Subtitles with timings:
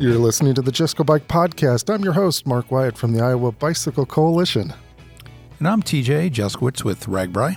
[0.00, 1.92] You're listening to the Just Go Bike podcast.
[1.92, 4.72] I'm your host, Mark Wyatt from the Iowa Bicycle Coalition.
[5.58, 7.56] And I'm TJ Juskiewicz with RAGBRAI.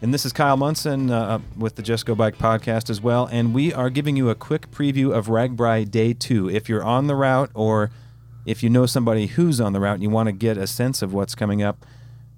[0.00, 3.28] And this is Kyle Munson uh, with the Just Go Bike podcast as well.
[3.30, 6.48] And we are giving you a quick preview of RAGBRAI Day 2.
[6.48, 7.90] If you're on the route or
[8.46, 11.02] if you know somebody who's on the route and you want to get a sense
[11.02, 11.84] of what's coming up,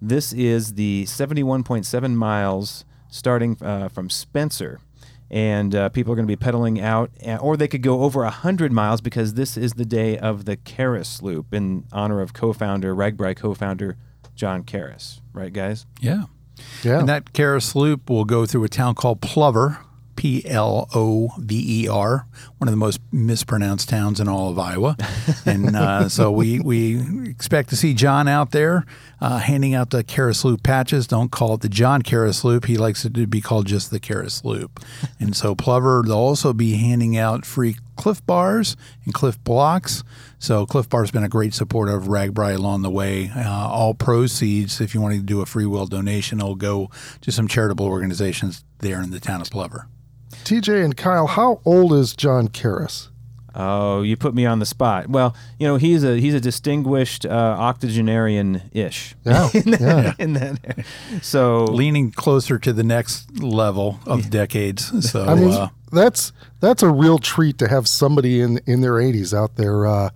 [0.00, 4.78] this is the 71.7 miles starting uh, from Spencer.
[5.30, 8.22] And uh, people are going to be pedaling out, uh, or they could go over
[8.24, 12.52] 100 miles because this is the day of the Karras Loop in honor of co
[12.52, 13.96] founder, RAGBRAI co founder
[14.34, 15.20] John Karras.
[15.32, 15.86] Right, guys?
[16.00, 16.24] Yeah.
[16.82, 17.00] Yeah.
[17.00, 19.78] And that Karas Loop will go through a town called Plover,
[20.20, 22.26] P L O V E R,
[22.58, 24.94] one of the most mispronounced towns in all of Iowa.
[25.46, 28.84] and uh, so we, we expect to see John out there
[29.22, 31.06] uh, handing out the Karras Loop patches.
[31.06, 32.66] Don't call it the John Karras Loop.
[32.66, 34.84] He likes it to be called just the Karras Loop.
[35.20, 40.04] and so Plover, they'll also be handing out free Clif Bars and Clif Bloks.
[40.38, 43.32] So Clif Bar's been a great supporter of RAGBRAI along the way.
[43.34, 46.90] Uh, all proceeds, if you want to do a free will donation, will go
[47.22, 49.88] to some charitable organizations there in the town of Plover.
[50.50, 53.06] TJ and Kyle, how old is John Karras?
[53.54, 55.08] Oh, you put me on the spot.
[55.08, 59.14] Well, you know he's a he's a distinguished uh, octogenarian ish.
[59.24, 60.14] Yeah, in that, yeah.
[60.18, 60.84] in that-
[61.22, 65.08] so Leaning closer to the next level of decades.
[65.08, 68.94] So I mean, uh, that's that's a real treat to have somebody in in their
[68.94, 70.10] 80s out there uh,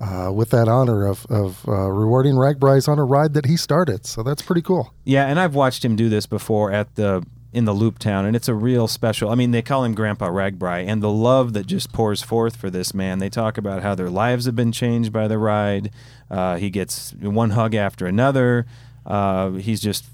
[0.00, 4.06] uh, with that honor of of uh, rewarding RAGBRAI's on a ride that he started.
[4.06, 4.94] So that's pretty cool.
[5.04, 7.22] yeah, and I've watched him do this before at the
[7.54, 9.30] in the Loop Town, and it's a real special.
[9.30, 12.68] I mean, they call him Grandpa Ragbrai, and the love that just pours forth for
[12.68, 13.20] this man.
[13.20, 15.90] They talk about how their lives have been changed by the ride.
[16.30, 18.66] Uh, he gets one hug after another.
[19.06, 20.04] Uh, he's just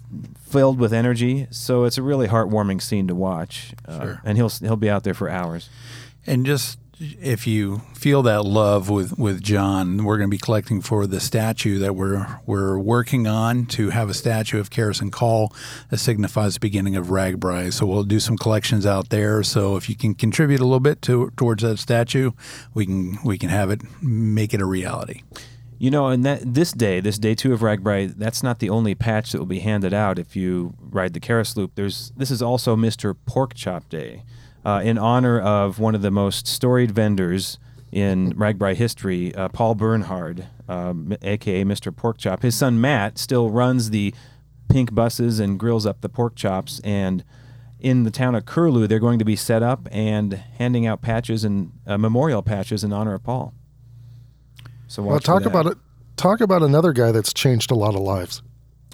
[0.45, 3.73] filled with energy, so it's a really heartwarming scene to watch.
[3.87, 4.21] Uh, Sure.
[4.25, 5.71] And he'll he'll be out there for hours.
[6.27, 10.83] And just if you feel that love with, with John, we're going to be collecting
[10.83, 15.11] for the statue that we're we're working on to have a statue of Karras and
[15.11, 15.55] Kaul
[15.89, 17.73] that signifies the beginning of RAGBRAI.
[17.73, 19.43] So we'll do some collections out there.
[19.43, 22.33] So if you can contribute a little bit to towards that statue,
[22.75, 25.23] we can we can have it make it a reality.
[25.79, 28.95] You know, and that this day, this day two of Ragbrai, that's not the only
[28.95, 31.75] patch that will be handed out if you ride the Karras Loop.
[31.77, 33.17] There's this is also Mr.
[33.25, 34.25] Pork Chop Day,
[34.65, 37.59] uh, in honor of one of the most storied vendors
[37.93, 41.95] in Ragbrai history, uh, Paul Bernhard, um, aka Mr.
[41.95, 42.43] Pork Chop.
[42.43, 44.15] His son Matt still runs the
[44.69, 47.25] pink buses and grills up the pork chops and.
[47.83, 51.45] In the town of Curlew, they're going to be set up and handing out patches
[51.45, 53.55] and uh, memorial patches in honor of Paul.
[54.87, 55.79] So Well, talk about it.
[56.17, 58.43] Talk about another guy that's changed a lot of lives.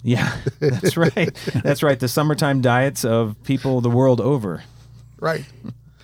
[0.04, 1.34] Yeah, that's right.
[1.64, 1.98] That's right.
[1.98, 4.62] The summertime diets of people the world over.
[5.18, 5.44] Right.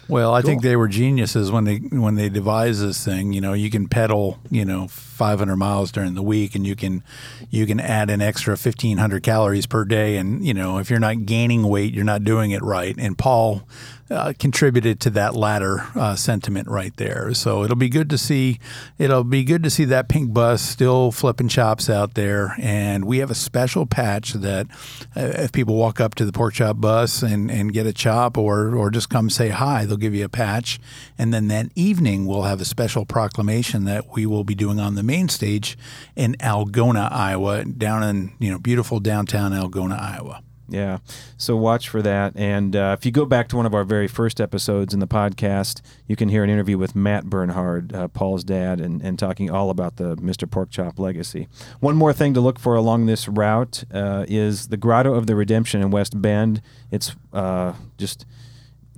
[0.08, 3.32] Well, I think they were geniuses when they when they devised this thing.
[3.32, 7.02] You know, you can pedal, you know, 500 miles during the week, and you can
[7.50, 10.16] you can add an extra 1,500 calories per day.
[10.16, 12.94] And you know, if you're not gaining weight, you're not doing it right.
[12.98, 13.62] And Paul
[14.12, 17.32] uh, contributed to that latter uh, sentiment right there.
[17.34, 18.58] So it'll be good to see.
[18.98, 22.54] It'll be good to see that pink bus still flipping chops out there.
[22.58, 24.66] And we have a special patch that
[25.16, 28.36] uh, if people walk up to the pork chop bus and, and get a chop
[28.36, 30.80] or or just come say hi, they'll give you a patch.
[31.18, 34.94] And then that evening we'll have a special proclamation that we will be doing on
[34.94, 35.76] the main stage
[36.16, 40.42] in Algona, Iowa, down in you know beautiful downtown Algona, Iowa.
[40.68, 40.98] Yeah.
[41.36, 42.32] So watch for that.
[42.34, 45.06] And uh, if you go back to one of our very first episodes in the
[45.06, 49.50] podcast, you can hear an interview with Matt Bernhard, uh, Paul's dad, and, and talking
[49.50, 50.50] all about the Mr.
[50.50, 51.46] Pork Chop legacy.
[51.80, 55.36] One more thing to look for along this route uh, is the Grotto of the
[55.36, 56.62] Redemption in West Bend.
[56.90, 58.24] It's uh, just.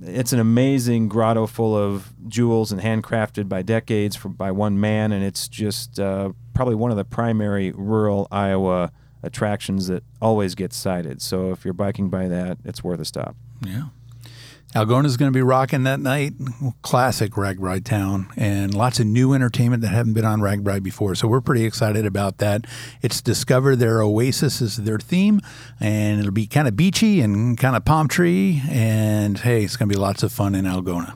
[0.01, 5.11] It's an amazing grotto full of jewels and handcrafted by decades for, by one man,
[5.11, 8.91] and it's just uh, probably one of the primary rural Iowa
[9.23, 11.21] attractions that always gets cited.
[11.21, 13.35] So if you're biking by that, it's worth a stop.
[13.65, 13.85] Yeah.
[14.75, 16.33] Algona's going to be rocking that night.
[16.81, 21.15] Classic RAGBRAI town and lots of new entertainment that haven't been on RAGBRAI before.
[21.15, 22.65] So we're pretty excited about that.
[23.01, 25.39] It's Discover Their Oasis is their theme,
[25.79, 28.63] and it'll be kind of beachy and kind of palm tree.
[28.69, 31.15] And hey, it's going to be lots of fun in Algona.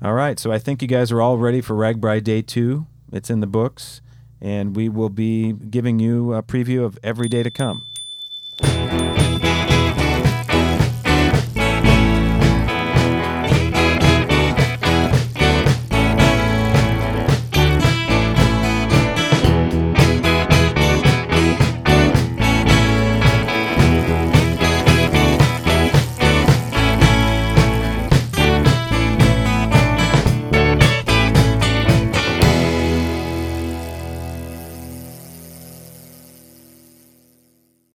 [0.00, 2.86] All right, so I think you guys are all ready for RAGBRAI Day 2.
[3.12, 4.00] It's in the books,
[4.40, 7.84] and we will be giving you a preview of every day to come.